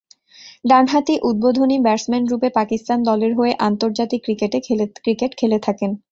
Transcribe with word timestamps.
ডানহাতি 0.65 1.15
উদ্বোধনী 1.23 1.77
ব্যাটসম্যানরূপে 1.81 2.49
পাকিস্তান 2.55 2.99
দলের 3.09 3.31
হয়ে 3.35 3.53
আন্তর্জাতিক 3.67 4.21
ক্রিকেট 5.05 5.31
খেলে 5.39 5.59
থাকেন। 5.67 5.91